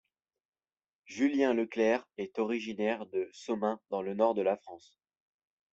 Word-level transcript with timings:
Julien 1.05 1.53
Leclercq 1.53 2.03
est 2.17 2.39
originaire 2.39 3.05
de 3.05 3.29
Somain 3.33 3.79
dans 3.91 4.01
le 4.01 4.15
Nord 4.15 4.33
de 4.33 4.41
la 4.41 4.57
France. 4.57 4.97